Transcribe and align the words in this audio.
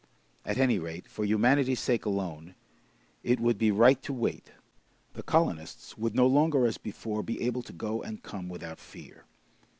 At 0.45 0.57
any 0.57 0.79
rate, 0.79 1.07
for 1.07 1.23
humanity's 1.25 1.79
sake 1.79 2.05
alone, 2.05 2.55
it 3.21 3.39
would 3.39 3.59
be 3.59 3.69
right 3.69 4.01
to 4.01 4.11
wait. 4.11 4.51
The 5.13 5.21
colonists 5.21 5.95
would 5.95 6.15
no 6.15 6.25
longer 6.25 6.65
as 6.65 6.79
before, 6.79 7.21
be 7.21 7.43
able 7.43 7.61
to 7.61 7.71
go 7.73 8.01
and 8.01 8.23
come 8.23 8.49
without 8.49 8.79
fear. 8.79 9.25